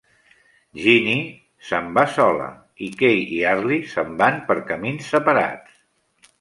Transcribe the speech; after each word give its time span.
Ginnie 0.85 1.27
s'en 1.67 1.91
va 1.99 2.05
sola, 2.15 2.49
i 2.87 2.89
Kay 3.03 3.23
i 3.37 3.39
Arlis 3.53 3.95
s'en 3.95 4.13
van 4.25 4.43
per 4.51 4.59
camins 4.73 5.15
separats. 5.15 5.81